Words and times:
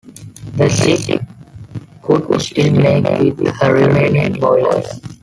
The 0.55 0.67
ship 0.67 1.21
could 2.01 2.41
still 2.41 2.73
make 2.73 3.37
with 3.37 3.55
her 3.61 3.75
remaining 3.75 4.33
boilers. 4.39 4.99